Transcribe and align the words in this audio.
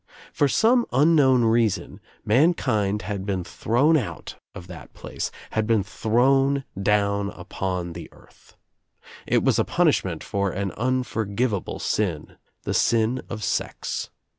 For 0.33 0.47
some 0.47 0.87
un 0.91 1.15
known 1.15 1.43
reason 1.43 1.99
mankind 2.25 3.03
had 3.03 3.23
been 3.23 3.43
thrown 3.43 3.95
out 3.95 4.33
of 4.55 4.65
that 4.65 4.95
place, 4.95 5.29
had 5.51 5.67
been 5.67 5.83
thrown 5.83 6.63
down 6.81 7.29
upon 7.29 7.93
the 7.93 8.11
earth. 8.11 8.57
It 9.27 9.43
was 9.43 9.59
| 9.59 9.59
a 9.59 9.63
punishment 9.63 10.23
for 10.23 10.49
an 10.49 10.71
unforgivable 10.71 11.77
sin, 11.77 12.37
the 12.63 12.73
sin 12.73 13.21
of 13.29 13.43
sex. 13.43 14.09